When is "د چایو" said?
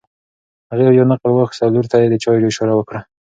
2.09-2.49